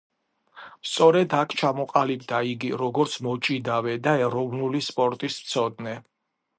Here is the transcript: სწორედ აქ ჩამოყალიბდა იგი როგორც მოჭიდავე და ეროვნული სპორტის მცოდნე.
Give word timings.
სწორედ 0.91 1.35
აქ 1.39 1.53
ჩამოყალიბდა 1.59 2.41
იგი 2.53 2.73
როგორც 2.85 3.21
მოჭიდავე 3.29 3.97
და 4.09 4.19
ეროვნული 4.27 4.85
სპორტის 4.91 5.43
მცოდნე. 5.45 6.01